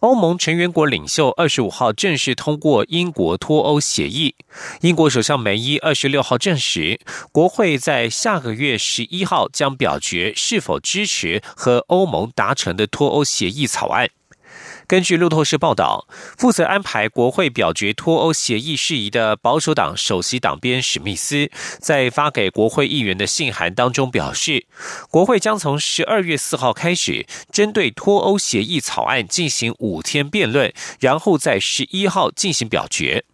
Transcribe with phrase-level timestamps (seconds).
[0.00, 4.34] 欧盟成员国领袖二十五号正式通过英国脱欧协议。
[4.80, 6.98] 英国首相梅伊二十六号证实，
[7.32, 14.10] 国会在下个月十一号将表决是否支持和欧盟达成的脱欧协议草案。
[14.88, 24.66] 根据路透社报道，负责安排国会表决脱欧协议事宜的保守党首席党鞭史密斯，在发给国会议员的信函当中表示，
[25.10, 33.26] 国会将从十二月四号开始，针对脱欧协议草案进行五天辩论，然后在十一号进行表决。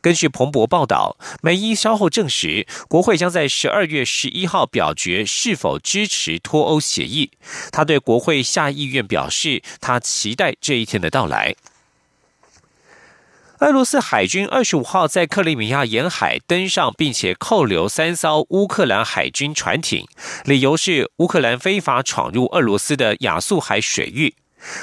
[0.00, 7.30] 根据彭博报道，梅伊稍后证实，国会将在十二月十一号表决是否支持脱欧协议。
[7.70, 11.54] 他对国会下议院表示，他期待这一天的到来。
[13.58, 20.04] 俄罗斯海军二十五号在克里米亚沿海登上，并且扣留三艘乌克兰海军船艇，
[20.44, 24.34] 理由是乌克兰非法闯入俄罗斯的亚速海水域。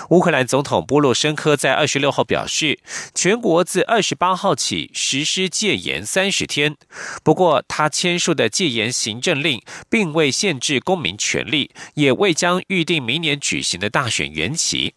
[0.10, 2.80] 乌克兰总统波洛申科在二十六号表示，
[3.14, 6.76] 全国自二十八号起实施戒严三十天。
[7.24, 14.96] 不过，他签署的戒严行政令并未限制公民权利，也未将预定明年举行的大选延期。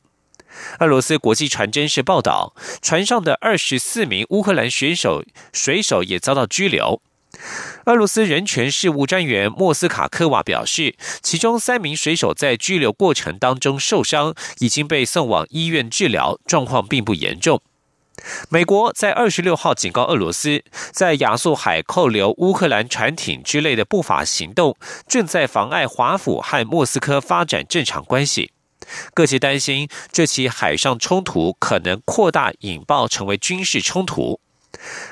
[0.80, 7.00] 俄罗斯国际传真社报道，船上的二十四名乌克兰选手水手也遭到拘留。
[7.86, 17.60] 俄罗斯人权事务专员莫斯卡科娃表示，其中三名水手在拘留过程当中受伤，已经被送往医院治疗，状况并不严重。
[18.50, 24.76] 美国在二十六号警告俄罗斯，在亚速海扣留乌克兰船艇之类的不法行动，
[25.08, 28.52] 正在妨碍华府和莫斯科发展正常关系。
[29.14, 34.40] 各界担心这起海上冲突可能扩大引爆成为军事冲突。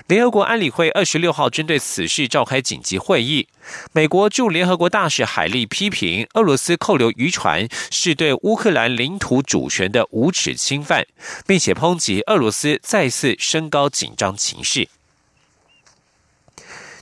[0.07, 3.49] 联合国安理会二十六号针对此事召开紧急会议。
[3.93, 11.07] 美国驻联合国大使海利批评俄罗斯扣留渔船是对乌克兰领土主权的无耻侵犯，
[11.47, 14.89] 并且抨击俄罗斯再次升高紧张情势。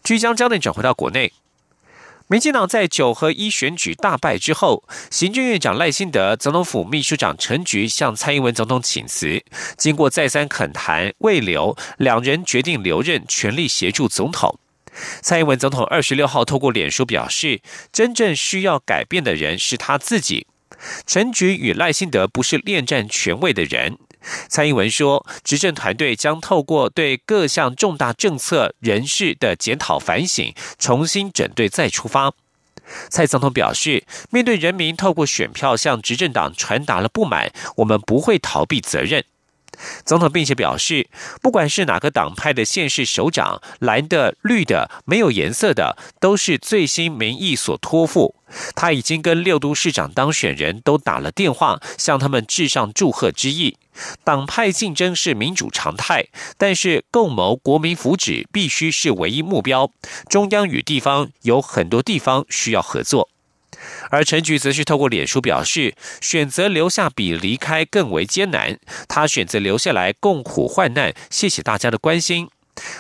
[0.03, 1.33] 即将焦点转回到国内。
[2.31, 9.43] 民进党在九合一选举大败之后，行政院长赖清德、总统府秘书长陈菊向蔡英文总统请辞。
[9.79, 14.59] 经过再三恳谈未留，两人决定留任，全力协助总统。
[15.23, 20.47] 蔡英文总统二十六号透过脸书表示，真正需要改变的人是他自己。
[21.07, 23.97] 陈菊与赖清德不是恋战权位的人。
[24.49, 32.33] 蔡英文说，执政团队将透过对各项重大政策、人事的检讨反省，重新整队再出发。
[33.11, 39.25] 蔡总统表示，面对人民透过选票向执政党传达了不满，我们不会逃避责任。
[40.05, 41.09] 总统并且表示，
[41.41, 48.37] 不管是哪个党派的县市首长，蓝的、绿的，没有颜色的，都是最新民意所托付。
[48.75, 53.77] 他已经跟六都市长当选人都打了电话，向他们致上祝贺之意。
[54.25, 59.91] 党派竞争是民主常态，但是共谋国民福祉必须是唯一目标。
[60.29, 63.29] 中央与地方有很多地方需要合作。
[64.11, 68.79] 而陈菊则是透过脸书表示，选择留下比离开更为艰难。
[69.07, 72.49] 他选择留下来共苦患难，谢谢大家的关心。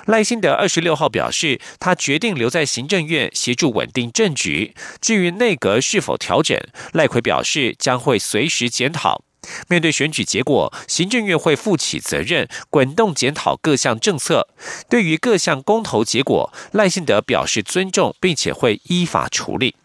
[0.07, 4.75] 赖幸德二十六号表示，他决定留在行政院协助稳定政局。
[5.01, 6.61] 至于内阁是否调整，
[6.93, 9.23] 赖奎表示将会随时检讨。
[9.69, 14.49] 面对选举结果，行政院会负起责任，滚动检讨各项政策。
[14.91, 19.77] 对于各项公投结果，赖幸德表示尊重，并且会依法处理。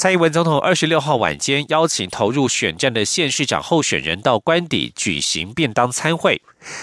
[0.00, 6.40] 蔡英文总统二十六号晚间邀请投入选战的县市长候选人到官邸举行便当参会。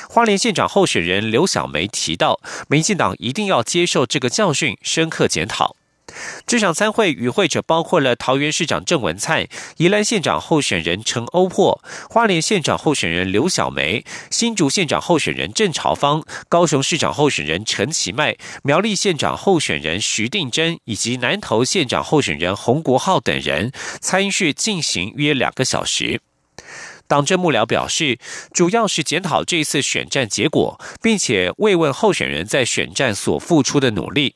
[0.07, 5.76] 花莲县长候选人刘小梅提到，民进党一定要接受这个教训，深刻检讨。
[6.45, 9.47] 这场参会与会者包括了桃园市长郑文灿、
[9.77, 26.21] 宜兰县长候选人陈欧珀、花莲县长候选人刘小梅、新竹县长候选人郑朝芳、高雄市长候选人陈其迈、苗栗县长候选人徐定珍以及南投县长候选人洪国浩等人参与进行约两个小时。
[27.07, 28.19] 党政幕僚表示，
[28.51, 34.35] 主要是检讨这次选战结果，并且慰问候选人在选战所付出的努力。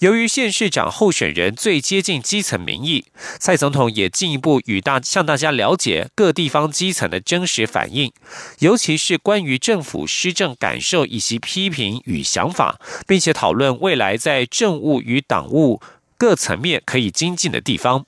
[0.00, 3.04] 由于县市长候选人最接近基层民意，
[3.38, 8.12] 蔡总统也进一步与大向大家了解各地方基层的真实反应，
[8.60, 15.80] 尤其是关于政府施政感受以及批评与想法，并且讨论未来在政务与党务
[16.16, 18.06] 各层面可以精进的地方。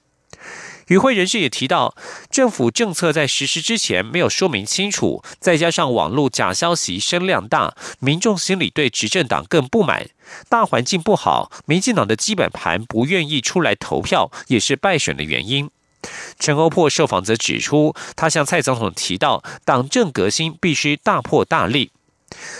[0.88, 1.94] 与会人士也提到，
[2.31, 10.08] 政府政策在实施之前没有说明清楚，再加上网络假消息声量大，民众心里对执政党更不满。
[10.49, 15.70] 大环境不好，民进党的基本盘不愿意出来投票，也是败选的原因。
[16.38, 21.93] 陈欧珀受访则指出，他向蔡总统提到，党政革新必须大破大立。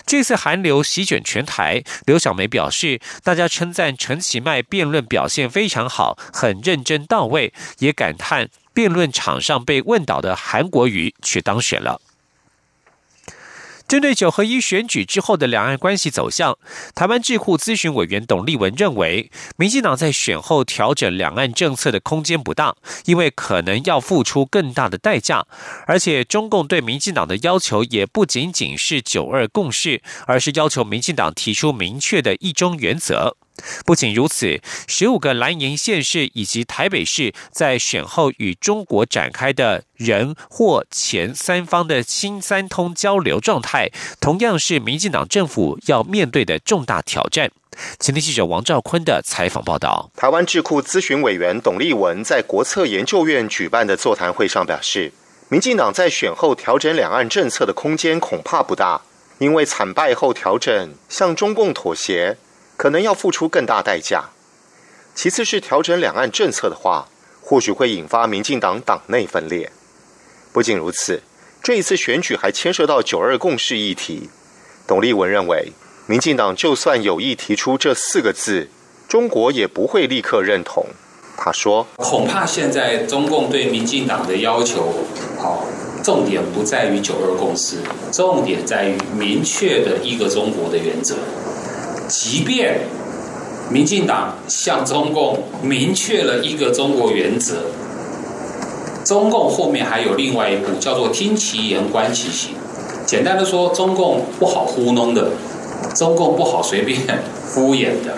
[0.07, 12.01] 这次寒流席卷全台，刘小梅表示，大家称赞陈其迈辩论表现非常好，很认真到位，也感叹辩论场上被问倒的韩国瑜却当选了。
[13.93, 16.57] 针对九合一选举之后的两岸关系走向，
[16.95, 22.75] 台湾智库咨询委员董立文认为，民进党在选后调整两岸政策的空间不大，
[23.05, 25.45] 因为可能要付出更大的代价，
[25.87, 33.37] 而且中共对民进党的要求也不仅仅是九二共识，而是要求民进党提出明确的一中原则。
[33.85, 43.91] 不仅如此，十五个蓝营县市以及台北市在选后与中国展开的人、或、钱三方的新三通交流状态，
[44.21, 47.51] 同样是民进党政府要面对的重大挑战。
[47.99, 50.11] 前天记者王兆坤的采访报道。
[50.17, 55.13] 台湾智库咨询委员董立文在国策研究院举办的座谈会上表示，
[55.49, 59.03] 民进党在选后调整两岸政策的空间恐怕不大，
[59.39, 62.37] 因为惨败后调整向中共妥协。
[62.83, 64.31] 可能要付出更大代价。
[65.15, 67.07] 其次是调整两岸政策的话，
[67.41, 69.71] 或许会引发民进党党内分裂。
[70.53, 71.23] 不仅如此，
[71.63, 74.29] 这一次选举还牵涉到九二共识议题。
[74.85, 75.71] 董立文认为，
[76.09, 78.69] 民进党就算有意提出这四个字，
[79.07, 80.87] 中国也不会立刻认同。
[81.37, 84.93] 他说：“恐怕现在中共对民进党的要求，
[85.39, 85.65] 好，
[86.03, 87.77] 重点不在于九二共识，
[88.11, 91.15] 重点在于明确的一个中国的原则。”
[92.13, 92.79] 即便
[93.71, 97.63] 民进党向中共明确了一个中国原则，
[99.03, 102.51] 中共后面还有另外一步，叫做听其言观其行。
[103.07, 105.31] 简单的说，中共不好糊弄的，
[105.97, 107.01] 中共不好随便
[107.47, 108.15] 敷衍的。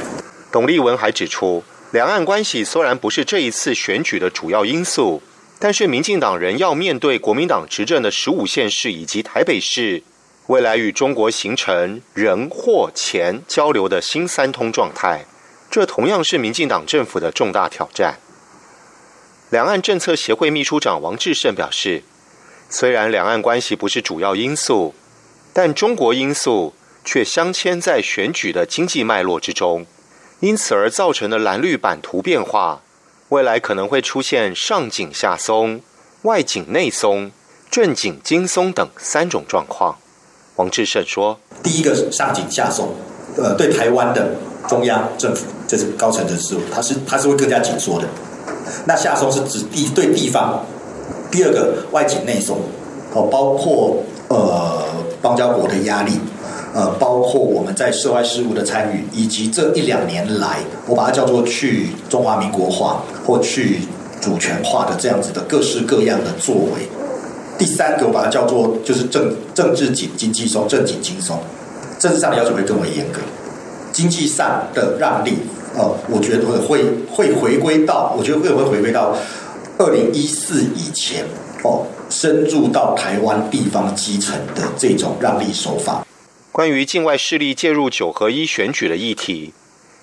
[0.50, 1.62] 董立文还指出，
[1.92, 5.22] 两岸关系虽然不是这一次选举的主要因素，
[5.60, 10.02] 但是民进党人要面对国民党执政的十五县市以及台北市。
[10.48, 15.24] 未来与中国形成人、货、钱交流的新三通状态，
[15.70, 18.18] 这同样是民进党政府的重大挑战。
[19.48, 22.02] 两岸政策协会秘书长王志胜表示，
[22.68, 24.94] 虽然两岸关系不是主要因素，
[25.54, 26.74] 但中国因素
[27.04, 29.86] 却镶嵌在选举的经济脉络之中，
[30.40, 32.82] 因此而造成的蓝绿版图变化，
[33.30, 35.80] 未来可能会出现上紧下松、
[36.22, 37.32] 外紧内松、
[37.70, 39.98] 正紧经松等三种状况。
[40.56, 42.88] 王志胜说：“第一个上紧下松，
[43.36, 44.30] 呃，对台湾的
[44.68, 48.06] 中央政府，这是高层的事务，它是它是会更加紧缩的。
[48.86, 50.64] 那下松是指地对地方。
[51.30, 52.58] 第二个外紧内松，
[53.12, 53.96] 哦，包括
[54.28, 54.84] 呃
[55.20, 56.12] 邦交国的压力，
[56.72, 63.80] 呃，包括我们在涉外事务的参与，以及这一两年来，我把它叫做去中华民国化或去
[64.20, 66.88] 主权化的这样子的各式各样的作为。”
[67.58, 71.38] 第三个，我把它叫做就是政政治紧，经济松，政紧经松。
[71.98, 73.20] 政治上的要求会更为严格，
[73.92, 75.38] 经济上的让利，
[75.74, 79.16] 哦，我觉得会会回归到，我觉得会会回归到
[79.78, 81.24] 二零一四以前，
[81.62, 86.04] 哦，深入到台湾地方基层的这种让利手法。
[86.52, 89.54] 关于境外势力介入九合一选举的议题，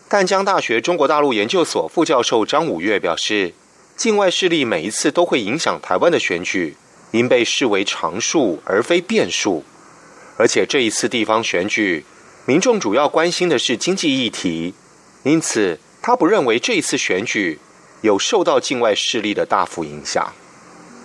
[0.10, 3.54] 淡江大学中国大陆研究所副教授张五岳表示，
[3.96, 6.78] 境外势力每一次都会影响台湾的选举。
[7.12, 9.64] 应被视为常数而非变数，
[10.38, 12.06] 而且这一次地方选举，
[12.46, 14.74] 民众主要关心的是经济议题，
[15.24, 17.60] 因此他不认为这一次选举
[18.02, 20.34] 有受到境外势力的大幅影响。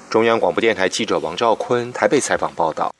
[0.09, 2.95] 中央广播电台记者王兆坤台北采访报道。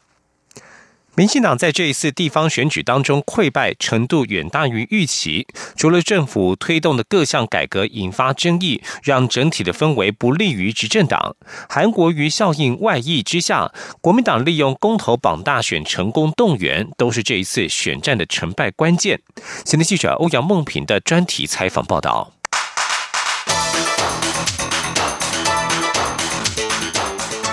[1.17, 11.35] 民进党在这一次地方选举当中溃败程度远大于预期，除了政府推动的各项改革引发争议，让整体的氛围不利于执政党。
[11.71, 19.19] 韩国瑜效应外溢之下，国民党利用公投绑大选成功动员，都是这一次选战的成败关键。
[19.65, 22.31] 前天记者欧阳梦平的专题采访报道。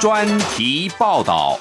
[0.01, 1.57] 专题报道。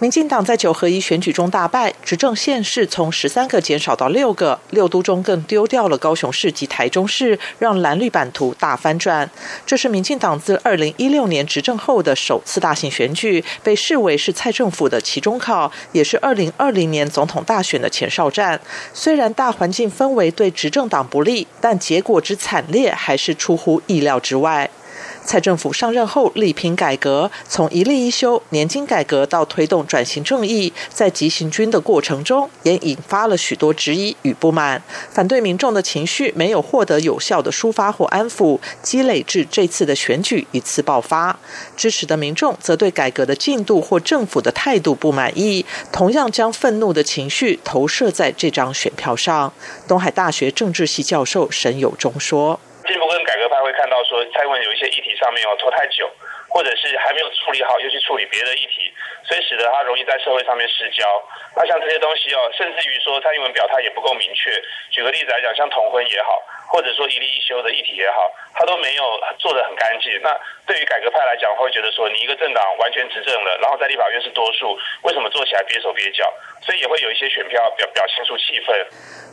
[0.00, 9.28] 民进党在九合一选举中大败，执政县市从十三个减少到六个，六都中更丢掉了高雄市及台中市，让蓝绿版图大翻转。
[9.66, 18.60] 这是民进党自二零一六年执政后的首次大型选举，被视为是蔡政府的期中考，也是二零二零年总统大选的前哨战。
[18.94, 24.70] 虽然大环境氛围对执政党不利，但结果之惨烈还是出乎意料之外。
[25.28, 34.82] 蔡政府上任后力拼改革，从一例一休、年金改革到推动转型正义，在急行军的过程中，也引发了许多质疑与不满。
[35.10, 41.38] 反对民众的情绪没有获得有效的抒发或安抚，积累至这次的选举一次爆发。
[41.76, 49.52] 支持的民众则对改革的进度或政府的态度不满意，同样将愤怒的情绪投射在这张选票上。
[49.86, 52.58] 东海大学政治系教授沈友忠说。
[54.04, 56.10] 说，蔡英文有一些议题上面哦拖太久，
[56.48, 58.92] 或者是还没有处理好，又去处理别的议题，
[59.24, 61.22] 所以使得他容易在社会上面失焦。
[61.56, 64.50] 那像这些东西哦，甚至于说蔡英文表态也不够明确。
[64.90, 70.20] 举个例子来讲，像同婚也好，或者说一例一休的议题也好，他都没有做得很干净。
[70.22, 76.32] 那对于改革派来讲，会觉得说，你一个政党完全执政了，然后在立法院是多数，为什么做起来憋手憋脚？
[76.64, 78.74] 所以也会有一些选票表表现出气氛。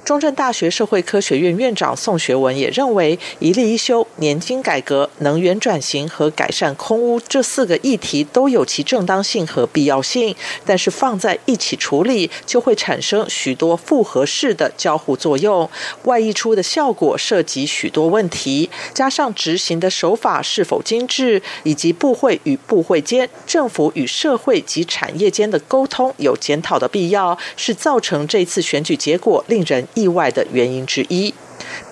[0.06, 15.68] 中正大学社会科学院院长宋学文也认为，一例一休、年金改革、能源转型和改善空污这四个议题都有其正当性和必要性，但是放在一起处理，就会产生许多复合式的交互作用，
[16.04, 29.86] 外溢出的效果涉及许多问题，加上执行的手法是否精致，以及部会与部会间、政府与社会及产业间的沟通有检讨的必要，要是造成这次选举结果令人。
[29.94, 31.34] 意外的原因之一。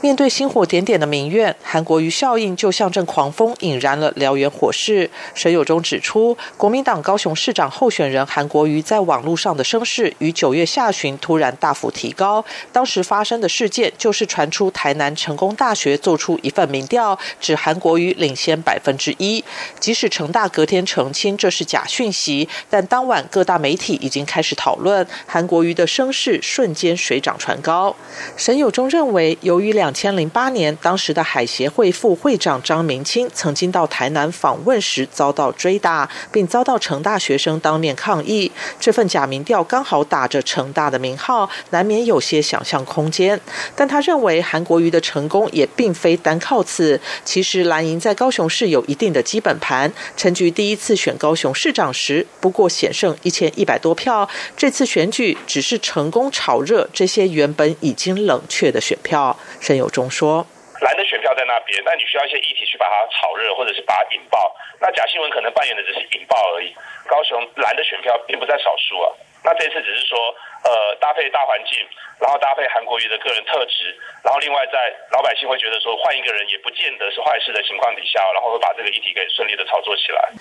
[0.01, 5.09] 面对星火点点的民怨，韩国瑜效应就像阵狂风，引燃了燎原火势。
[5.33, 12.43] 沈友忠指出，国民党高雄市长候选人韩国瑜在网络上的声势，于九月下旬突然大幅提高。
[12.71, 19.43] 当时发生的事件，就是传出台南成功大学做出一份民调，指韩国瑜领先百分之一。
[19.79, 27.95] 即使成大隔天澄清这是假讯息，但当晚各大媒体已经开始讨论，韩国瑜的声势瞬间水涨船高。
[28.37, 38.51] 沈友忠认为，由于两千零八年，当时的海协会副会长张明清曾经到台南访问时遭到追打，并遭到成大学生当面抗议。
[38.79, 43.39] 这份假民调刚好打着成大的名号，难免有些想象空间。
[43.75, 46.99] 但他认为韩国瑜的成功也并非单靠此。
[47.25, 49.91] 其实蓝营在高雄市有一定的基本盘。
[50.15, 54.27] 陈局第一次选高雄市长时，不过险胜一千一百多票。
[54.55, 59.35] 这次选举只是成功炒热这些原本已经冷却的选票。
[59.63, 60.45] 申友忠说
[60.83, 64.53] ：“蓝的选票在那边，那你需要一些议题去把它炒热，或者是把它引爆。
[64.81, 66.75] 那假新闻可能扮演的只是引爆而已。
[67.07, 69.07] 高雄蓝的选票并不在少数啊。
[69.41, 71.85] 那这次只是说。”呃，搭配大环境，
[72.19, 73.93] 然后搭配韩国瑜的个人特质，
[74.23, 74.77] 然后另外在
[75.11, 80.31] 老百姓会觉得说换一个人也不见得是坏事的情况底下，然后会把这个议题给顺利的操作起来。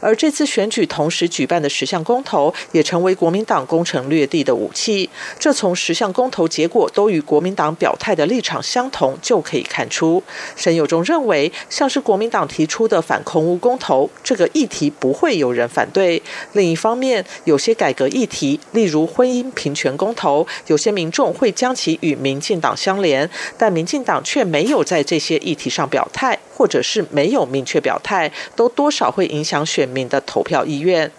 [0.00, 5.10] 而这次选举同时举办的十项公投，也成为国民党攻城略地的武器。
[5.38, 10.22] 这从十项公投结果都与国民党表态的立场相同就可以看出。
[10.54, 16.22] 沈友忠认为，像是国民党提出的反空屋公投这个议题不会有人反对。
[16.52, 19.72] 另一方面，有些改革议题，例如婚姻平。
[19.72, 31.10] 权公投，有些民众会将其与民进党相连，但民进党却没有在这些议题上表态，或者是没有明确表态，都多少会影响选民的投票意愿。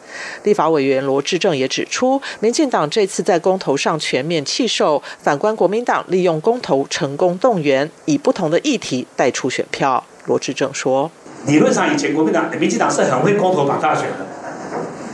[0.42, 10.04] 立法委员罗志正也指出，民进党这次在公投上全面弃守，反观国民党利用公投成功动员，以不同的议题带出选票。
[10.26, 11.12] 罗志正说
[11.46, 14.26] ：“理论上以前国民党、民进党是很会公投绑大选的，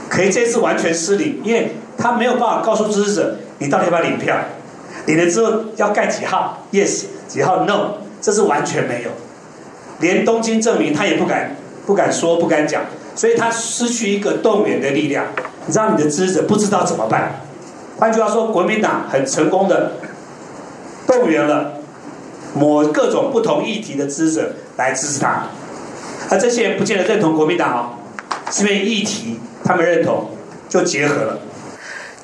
[0.07, 4.33] 可以这次完全失灵，因为。”他没有办法告诉支持者，你到底要不要领票？
[5.09, 9.09] 你了之后要盖几号？Yes，几号？No，这是完全没有。
[10.01, 11.55] 连东京证明他也不敢，
[11.87, 12.83] 不敢说，不敢讲，
[13.15, 15.25] 所以他失去一个动员的力量，
[15.73, 17.41] 让你的支持者不知道怎么办。
[17.97, 19.93] 换句话说，国民党很成功的
[21.07, 21.73] 动员了
[22.53, 25.47] 某各种不同议题的支持者来支持他，
[26.29, 27.89] 而这些人不见得认同国民党哦，
[28.51, 30.29] 是因为议题他们认同，
[30.69, 31.39] 就结合了。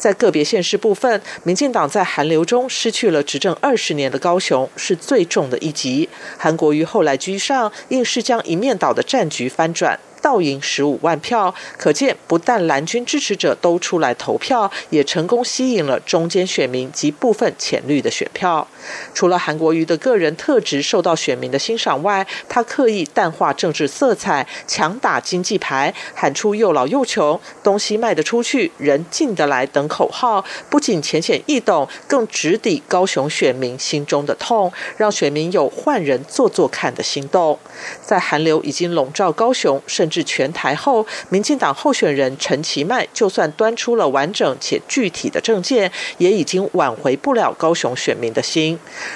[0.05, 6.07] 在个别县市部分，民进党在寒流中失去了执政二十年的高雄，是最重的一级。
[6.37, 9.99] 韩国瑜后来居上，硬是将一面倒的战局翻转。
[10.21, 11.53] 倒赢十五万票。
[11.77, 18.67] 可见，不但蓝军支持者都出来投票，也成功吸引了中间选民及部分浅绿的选票。
[19.13, 37.57] 除了韩国瑜的个人特质受到选民的欣赏外，他刻意淡化政治色彩，强打经济牌，喊出“又老又穷，东西卖得出去，人进得来”等口号，不仅浅显易懂，更直抵高雄选民心中的痛，让选民有换人做做看的心动。
[38.01, 48.74] 在韩流已经笼罩高雄，甚至全台后，民进党候选人陈其迈就算端出了完整且具体的政见，也已经挽回不了高雄选民的心。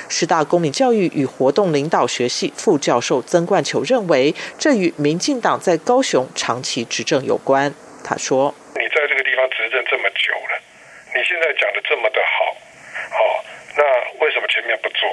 [0.09, 7.73] 师大公民教育与活动领导学系副教授曾冠球认为，这与民进党在高雄长期执政有关。
[8.03, 10.53] 他说：“你在这个地方执政这么久了，
[11.13, 12.55] 你现在讲的这么的好，
[13.11, 13.83] 好，那
[14.23, 15.03] 为什么前面不做？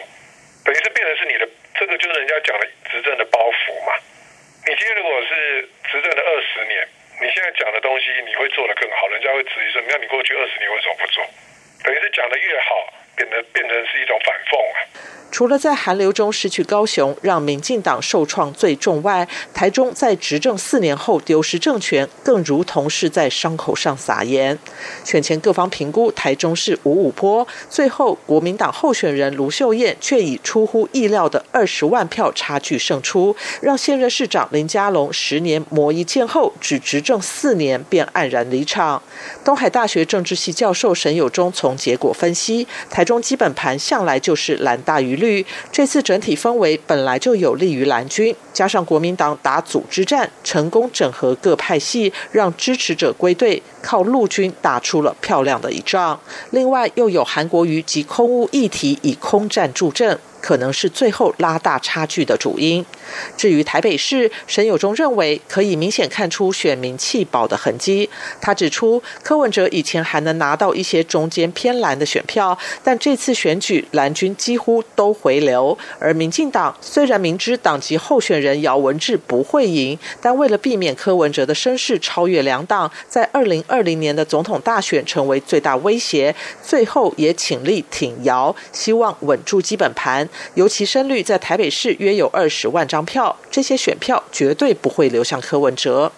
[0.65, 3.93] 等于是变成是你的这个，就是人家讲的执政的包袱嘛。
[4.67, 6.87] 你今天如果是执政的二十年，
[7.23, 11.23] 你现在讲的东西你会做得更好，人家会质疑说：，那你过去二十年为什么不做？
[11.85, 14.77] 等于是讲的越好。”变得变成是一种反讽啊。
[15.29, 24.57] 除了在寒流中失去高雄，让民进党受创最重外，台中在执政四年后丢失政权，更如同是在伤口上撒盐。
[25.05, 39.03] 选前各方评估台中是五五坡，最后国民党候选人卢秀燕却以出乎意料的二十万票差距胜出，让现任市长林佳龙十年磨一剑后，只执政四年便黯然离场。
[39.45, 45.47] 东海大学政治系教授沈友忠从结果分析，台中基本盘向来就是蓝大于绿。
[45.73, 56.21] 这次整体氛围本来就有利于蓝军，加上国民党打组织战，成功整合各派系，让支持者归队，靠陆军打出了漂亮的一仗。
[56.51, 60.19] 另外，又有韩国瑜及空屋议题以空战助阵。
[60.47, 62.87] 可能是最后拉大差距的主因。
[63.37, 68.09] 至于台北市，沈友忠认为可以明显看出选民弃保的痕迹。
[68.41, 75.76] 他指出，柯文哲以前还能拿到一些中间偏蓝的选票，但这次选举蓝军几乎都回流。
[75.99, 90.29] 而民进党虽然明知党籍候选人姚文智不会赢，但为了避免柯文哲的声势超越两党，在二零二零年的总统大选成为最大威胁，最后也请力挺姚，希望稳住基本盘。
[90.55, 96.11] 尤其声率在台北市约有二十万张票，这些选票绝对不会流向柯文哲。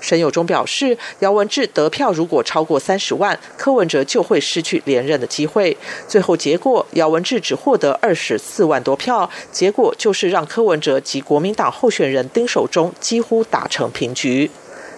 [0.00, 5.76] 沈友忠表示，姚文智得票如果超过三十万，柯文哲就会失去连任的机会。
[6.08, 14.50] 最后结果，姚文智只获得二十四万多票，结果就是让柯文哲及国民党候选人丁守中几乎打成平局。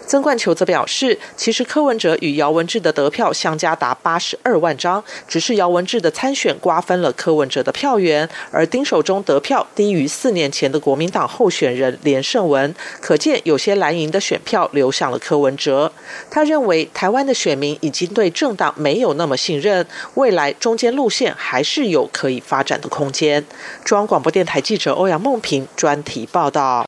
[0.09, 15.92] 曾冠球则表示，其实柯文哲与姚文智的得票相加达八十二万张，只是姚文智的参选瓜分了柯文哲的票源，而丁守中得票低于四年前的国民党候选人连胜文，可见有些蓝营的选票流向了柯文哲。
[16.31, 23.44] 他认为，台湾的选民已经对政党没有那么信任，未来中间路线还是有可以发展的空间。
[23.85, 26.87] 中央广播电台记者欧阳梦平专题报道。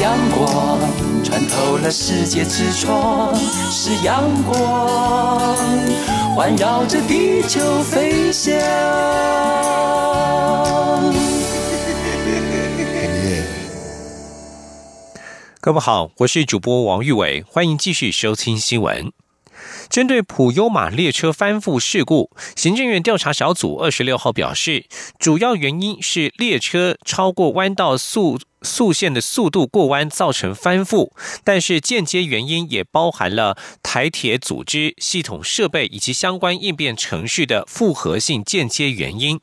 [0.00, 0.78] 阳光
[1.24, 3.34] 穿透了世界之窗，
[3.70, 5.56] 是阳光
[6.34, 8.54] 环绕着地球飞翔。
[15.60, 19.10] 各位好，我是主播王玉伟，欢迎继续收听新闻。
[19.88, 24.86] 针对普优马列车翻覆事故，行政院调查小组二十六号表示，
[25.18, 31.10] 主要原因是列车超过弯道速速线的速度过弯造成翻覆，
[31.44, 39.40] 但是间接原因也包含了台铁组织、系统设备以及相关应变程序的复合性间接原因。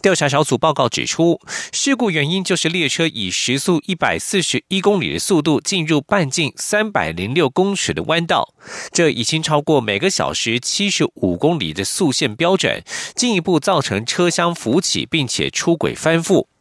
[0.00, 1.40] 调查小组报告指出，
[1.72, 8.54] 事故原因就是列车以时速一百四十一公里的速度进入半径三百零六公尺的弯道，
[8.92, 12.82] 这已经超过每个小时七十五公里的速限标准，
[13.14, 16.51] 进一步造成车厢浮起，并且出轨翻覆。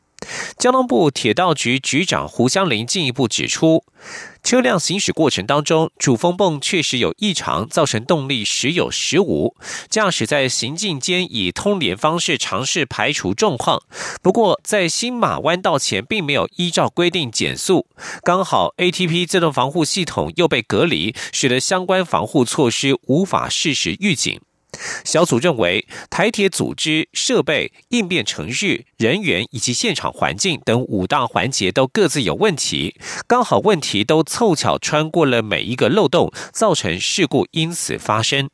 [0.57, 3.83] 交通部铁道局局长胡湘林进一步指出，
[4.43, 9.55] 车辆行驶过程当中，主风泵确实有异常，造成动力时有时无。
[9.89, 13.81] 驾驶在行进间以通联方式尝试排除状况，
[14.21, 17.87] 不过在新马弯道前并没有依照规定减速，
[18.23, 24.39] 刚好 ATP 自动防护系统又被隔离，使得相关防护措施无法适时预警。
[25.03, 32.95] 小组认为，台铁组织、设备、应变程序、人员以及现场环境等五大环节都各自有问题，
[33.27, 38.49] 刚好问题都凑巧穿过了每一个漏洞，造成事故因此发生。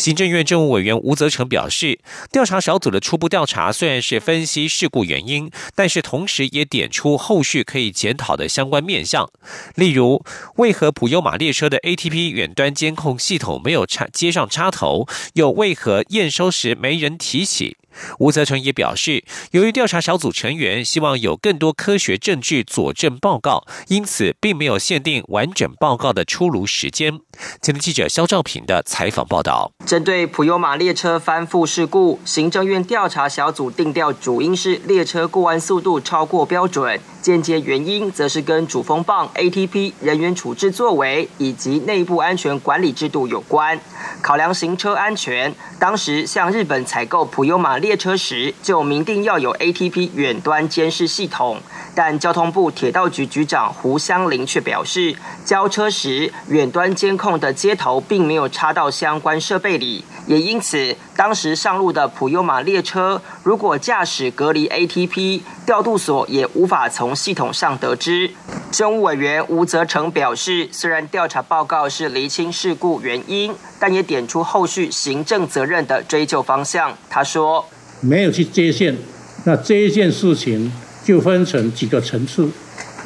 [0.00, 2.00] 行政院政务委员吴泽成表示，
[2.32, 9.30] 调查小组的初步调查虽然是分析事故原因，但是同时也点出后续可以检讨的相关面向，
[9.74, 10.24] 例如
[10.56, 17.76] 为何普优马列车的 ATP 远端监控系统没有插接上插头，又为何验收时没人提起？
[18.18, 27.20] 吴泽成也表示，由于调查小组成员希望有更多科学证据佐证报告，因此并没有限定完整报告的出炉时间。
[27.62, 43.80] 前天记者肖兆平的采访报道：针对普悠玛列车翻覆事故，行政院调查小组定调主因是列车过弯速度超过标准，间接原因则是跟主风棒 ATP 人员处置作为以及内部安全管理制度有关。
[44.22, 51.60] 考量行车安全，当时向日本采购普悠玛列车时，就明定要有 ATP 远端监视系统。
[51.92, 68.30] 但交通部铁道局局长胡湘林却表示，交车时远端监控的接头并没有插到相关设备里，也因此当时上路的普悠玛列车，如果驾驶隔离 ATP，调度所也无法从系统上得知。
[68.70, 76.96] 政务委员吴泽成表示，虽然调查报告是厘清事故原因，但也点出后续行政责任的追究方向。
[77.08, 77.66] 他说
[78.00, 78.96] ：“没有去接线，
[79.44, 82.46] 那这一件事情。”就分成几个层次，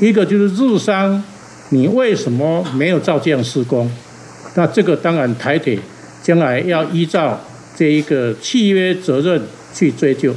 [0.01, 1.23] 一个就是日商，
[1.71, 3.89] 你为什么没有照这样施工？
[4.57, 5.79] 那这个当然台铁
[6.21, 7.41] 将来要依照
[7.77, 9.41] 这一个契约责任
[9.73, 10.35] 去追究。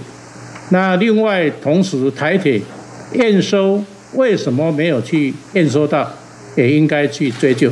[0.69, 2.61] 那另外同时台铁
[3.13, 6.11] 验收为什么没有去验收到，
[6.55, 7.71] 也应该去追究。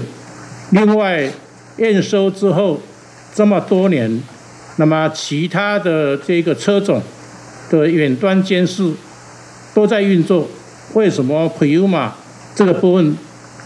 [0.72, 1.30] 另外
[1.78, 2.80] 验收之后
[3.34, 4.22] 这么多年，
[4.78, 7.02] 那么其他的这个车种
[7.70, 8.94] 的远端监视。
[9.74, 10.48] 都在运作，
[10.94, 12.14] 为什么普悠玛
[12.56, 13.18] 这个部分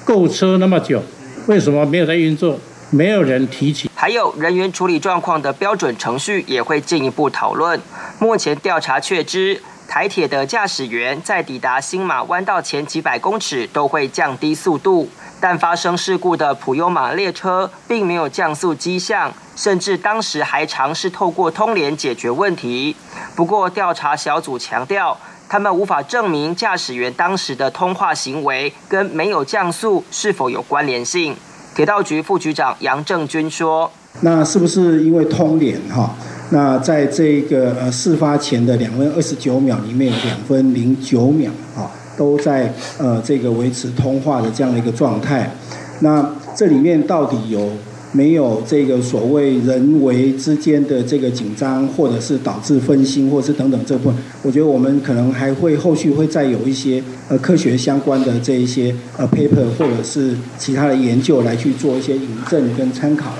[0.03, 1.03] 购车那么久，
[1.45, 2.59] 为什么没有在运作？
[2.89, 3.91] 没有人提起。
[3.93, 7.79] 还有人员处理状况的标准程序也会进一步讨论。
[8.17, 15.09] 目前调查确知，台铁的驾驶员在抵达新马弯道前几百公尺都会降低速度，
[15.41, 22.95] 但发生事故的普悠玛列车并没有降速迹象，甚至当时还尝试透过通联解决问题。
[23.35, 25.17] 不过调查小组强调。
[25.51, 31.35] 他们无法证明驾驶员当时的通话行为跟没有降速是否有关联性。
[31.73, 36.13] 铁道局副局长杨正军说：“那是不是因为通联哈？
[36.51, 45.55] 那在这个呃事发前的两分二十九秒里面，两分零九秒啊，都在呃这个维持通话的这样的一个状态。
[46.01, 47.69] 那这里面到底有？”
[48.11, 63.31] 没有这个所谓人为之间的这个紧张，或者是导致分心，或者是等等这部分，我觉得我们可能还会后续会再有一些呃科学相关的这一些呃 paper 或者是其他的研究来去做一些引证跟参考。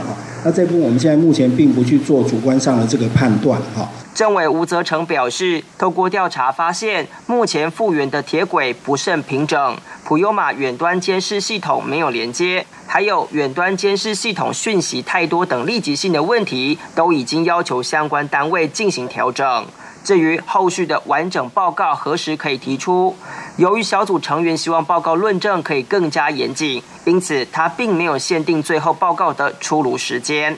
[0.43, 3.89] 那这部分我们现在目前并不去做主观上的这个判断哈。
[4.15, 19.65] 政委吴泽成表示，透过调查发现，目前复原的铁轨不甚平整，普优马远端监视系统没有连接，还有远端监视系统讯息太多等立即性的问题，都已经要求相关单位进行调整。
[20.03, 23.15] 至于后续的完整报告何时可以提出，
[23.57, 30.57] 由于小组成员希望报告论证可以更加严谨，因此他并没有限定最后报告的出炉时间。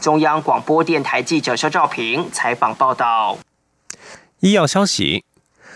[0.00, 3.38] 中央广播电台记者肖照平采访报道。
[4.40, 5.24] 医药消息。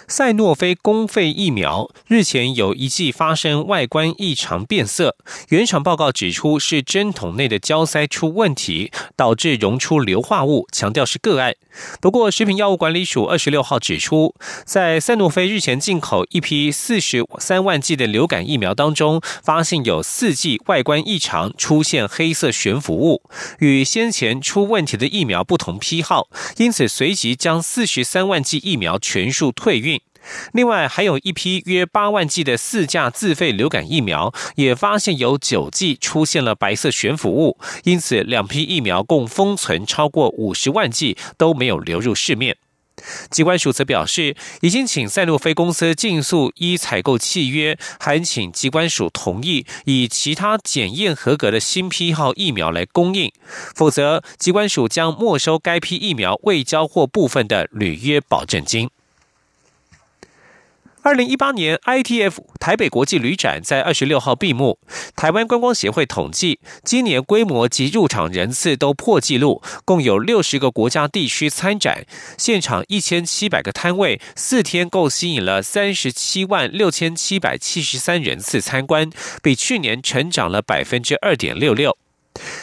[0.09, 5.17] 赛诺菲公费疫苗日前有一剂发生外观异常变色，
[5.49, 11.57] 原厂报告指出是针筒内的胶塞出问题，导致溶出硫化物，强调是个案。
[12.01, 23.23] 不过，食品药物管理署二十六号指出，在赛诺菲日前进口一批四十三万剂的流感疫苗当中，发现有四剂外观异常，出现黑色悬浮物，
[23.59, 29.96] 与先前出问题的疫苗不同批号，因此随即将四十三万剂疫苗全数退运。
[30.53, 42.57] 另外，还有一批约八万剂的四价自费流感疫苗，也发现有九剂出现了白色悬浮物，因此两批疫苗共封存超过五十万剂都没有流入市面。
[43.31, 53.31] 机关署则表示，已经请赛诺菲公司尽速依采购契约，还请机关署同意以其他检验合格的新批号疫苗来供应，
[53.75, 58.89] 否则机关署将没收该批疫苗未交货部分的履约保证金。
[61.07, 64.81] 二零一八年 ITF 台北国际旅展在二十六号闭幕。
[65.15, 72.05] 台湾观光协会统计，今年规模及入场人次都破纪录，共有六十个国家地区参展，
[72.37, 79.09] 现场一千七百个摊位，四天共吸引了三十七万六千七百七十三人次参观，
[79.41, 81.97] 比去年成长了百分之二点六六。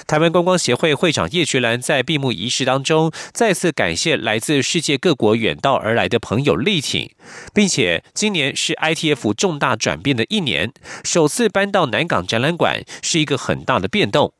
[0.07, 7.09] 台湾观光协会会长叶菊兰在闭幕仪式当中再次感谢来自世界各国远道而来的朋友力挺，
[7.53, 10.71] 并且今年是 ITF 重大转变的一年，
[11.03, 14.33] 首次搬到南港展览馆是一个很大的变动。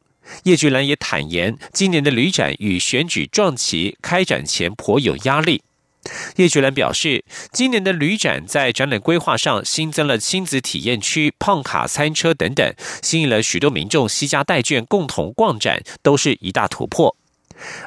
[0.43, 5.61] 叶菊兰也坦言，今年的旅展与选举撞期，开展前颇有压力。
[6.35, 17.15] 叶菊兰表示，今年的旅展在展览规划上新增了亲子体验区、胖卡餐车等等，吸引了许多民众惜家带眷共同逛展，都是一大突破。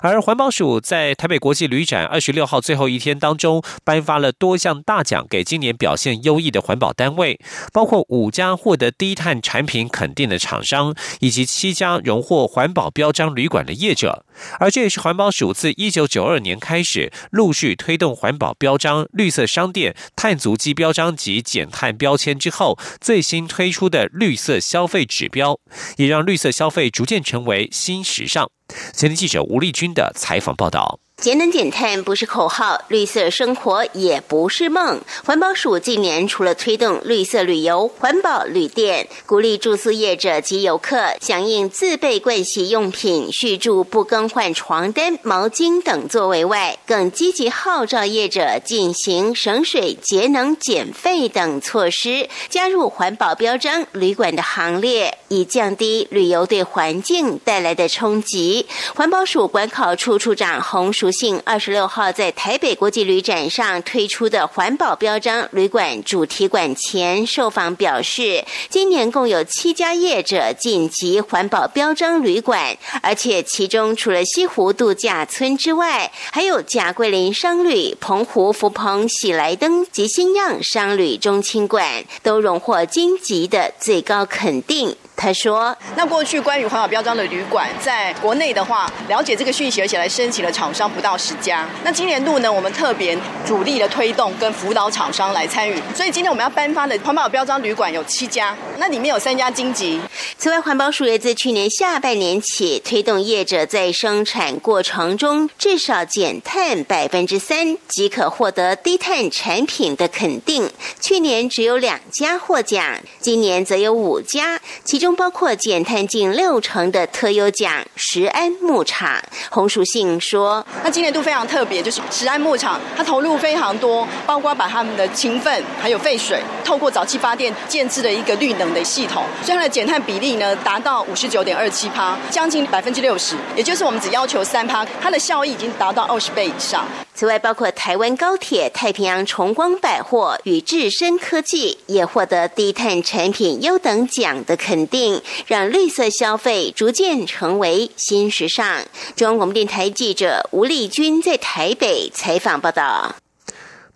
[0.02, 7.38] 而环保署在台北国际旅展二十六号最后一天当中，颁发了多项大奖给今年表现优异的环保单位，
[7.72, 14.24] 包括五家获得低碳产品肯定的厂商，以及七家荣获环保标章旅馆的业者。
[14.60, 25.58] 而这也是环保署自一九九二年开始陆续推动环保标章、绿色商店、碳足迹标章及减碳标签之后，最新推出的绿色消费指标，
[25.96, 28.50] 也让绿色消费逐渐成为新时尚。
[28.92, 31.00] 前天记者吴丽君的采访报道。
[31.22, 35.00] 节能减碳不是口号，绿色生活也不是梦。
[35.24, 58.66] 环保署近年除了推动绿色旅游、环保旅店，鼓励住宿业者及游客响应自备盥洗用品、续住不更换床单、毛巾等作为外，更积极号召业者进行省水、节能、减费等措施，加入环保标章旅馆的行列，以降低旅游对环境带来的冲击。
[58.94, 61.05] 环保署管考处处长洪淑。
[61.10, 84.96] 信二十六号在台北国际旅展上推出的环保标章旅馆主题馆前受访表示，今年共有七家业者晋级环保标章旅馆，而且其中除了西湖度假村之外，还有贾桂林商旅、澎湖福朋喜来登及新样商旅中青馆都荣获金级的最高肯定。
[85.16, 91.66] 他说：“那过去关于环保标章的旅馆，在国内的话，了解这个讯息而且来申请的厂商不到十家。
[91.82, 99.98] 那今年度呢，我们特别主力的推动跟辅导厂商来参与，所以今天我们要颁发的环保标章旅馆有七家，那里面有三家金级。
[100.36, 110.70] 此外，环保署也自去年下半年起，推动业者在生产过程中至少减碳百分之三，即可获得低碳产品的肯定。
[111.00, 115.05] 去年只有两家获奖，今年则有五家，其中。
[115.06, 119.22] 中包括减碳近六成的特优奖石安牧场。
[119.50, 136.84] 洪淑信说：“那今年度非常特别，就是石安牧场，它投入非常多，包括把他们的勤奋还有废水，透过早期发电建制的一个绿能的系统，所以它的减碳比例呢达到五十九点二七趴，将近百分之六十，也就是我们只要求三趴，它的效益已经达到二十倍以上。”
[137.16, 148.82] 此外，包括台湾高铁、太平洋崇光百货与智深科技也获得低碳产品优等奖的肯定，让绿色消费逐渐成为新时尚。
[149.16, 153.16] 中央广播电台记者吴丽君在台北采访报道。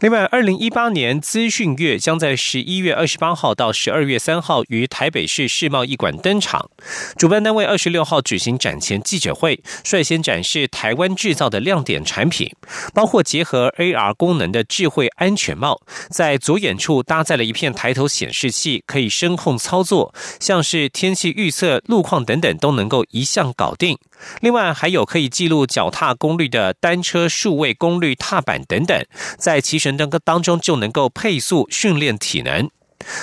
[0.00, 6.70] 另外，二零一八年资讯月将在十一月二十八号到十二月三号于台北市世贸艺馆登场。
[7.18, 12.50] 主办单位二十六号举行展前记者会，率先展示台湾制造的亮点产品，
[12.94, 23.98] 包括结合 AR 功能的智慧安全帽，在左眼处搭载了一片抬头显示器，可以声控操作，像是天气预测、路况等等都能够一项搞定。
[24.40, 29.04] 另外，还有可以记录脚踏功率的单车数位功率踏板等等，
[29.38, 32.70] 在骑乘当当中就能够配速训练体能。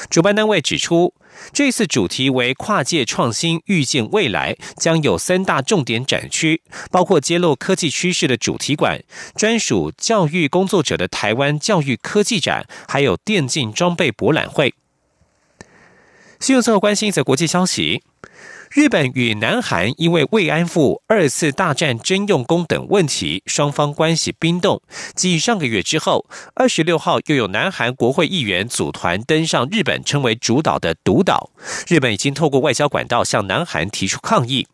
[0.09, 1.13] 主办单位指出，
[1.53, 9.03] 这次主题为跨界创新，预见未来，将有三大重点展区，包括揭露科技趋势的主题馆、
[9.35, 14.73] 专属教育工作者的台湾教育科技展，还有电竞装备博览会。
[16.39, 18.03] 新闻最后关心一则国际消息。
[18.71, 24.81] 日本与南韩因为慰安妇、二次大战征用工等问题，双方关系冰冻。
[25.15, 31.49] 继上个月之后，二十六号又有南韩国会议员组团登上日本称为主岛的独岛。
[31.87, 34.67] 日本已经透过外交管道向南韩提出抗议。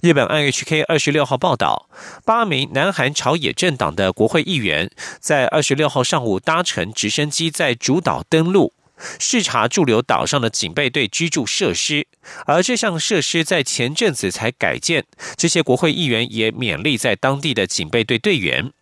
[0.00, 1.88] 日本 NHK 二十六号报道，
[2.24, 8.72] 八名南韩朝野政党的国会议员在二十六号上午搭乘直升机在主岛登陆。
[9.18, 12.06] 视察驻留岛上的警备队居住设施，
[12.46, 15.04] 而这项设施在前阵子才改建。
[15.36, 18.72] 这些国会议员也勉励在当地的警备队队员。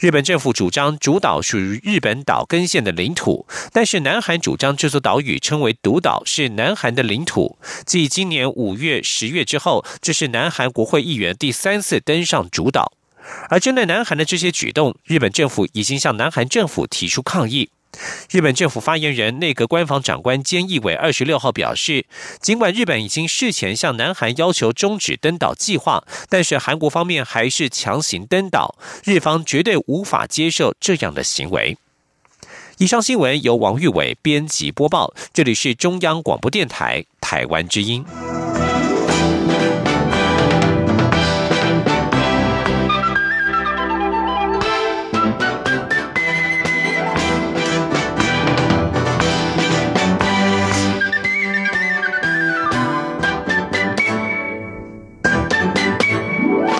[0.00, 7.56] 日本政府主张主岛属于日本岛根县的领土，但是南韩主张这座岛屿称为独岛，是南韩的领土。
[7.86, 12.92] 继今年五月、十月之后，这是南韩国会议员第三次登上主岛。
[13.48, 17.70] 而针对南韩的这些举动，日本政府已经向南韩政府提出抗议。
[18.30, 22.06] 日本政府发言人、内阁官房长官菅义伟二十六号表示，
[22.40, 31.76] 尽管日本已经事前向南韩要求终止登岛计划，但是韩国方面还是强行登岛，日方绝对无法接受这样的行为。
[32.78, 38.04] 以上新闻由王玉伟编辑播报，这里是中央广播电台台湾之音。